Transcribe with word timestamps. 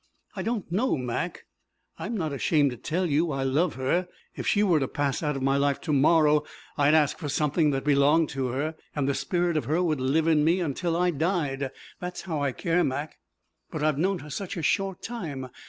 "I 0.35 0.41
don't 0.41 0.71
know, 0.71 0.97
Mac. 0.97 1.45
I'm 1.99 2.17
not 2.17 2.33
ashamed 2.33 2.71
to 2.71 2.75
tell 2.77 3.05
you. 3.05 3.29
I 3.31 3.43
love 3.43 3.75
her. 3.75 4.07
If 4.35 4.47
she 4.47 4.63
were 4.63 4.79
to 4.79 4.87
pass 4.87 5.21
out 5.21 5.35
of 5.35 5.43
my 5.43 5.57
life 5.57 5.79
to 5.81 5.93
morrow 5.93 6.43
I 6.75 6.87
would 6.87 6.95
ask 6.95 7.19
for 7.19 7.29
something 7.29 7.69
that 7.69 7.83
belonged 7.83 8.29
to 8.29 8.47
her, 8.47 8.73
and 8.95 9.07
the 9.07 9.13
spirit 9.13 9.57
of 9.57 9.65
her 9.65 9.83
would 9.83 10.01
live 10.01 10.25
in 10.25 10.39
it 10.39 10.41
for 10.41 10.45
me 10.45 10.59
until 10.59 10.97
I 10.97 11.11
died. 11.11 11.69
That's 11.99 12.23
how 12.23 12.41
I 12.41 12.51
care, 12.51 12.83
Mac. 12.83 13.19
But 13.69 13.83
I've 13.83 13.99
known 13.99 14.17
her 14.25 14.31
such 14.31 14.57
a 14.57 14.63
short 14.63 15.03
time. 15.03 15.49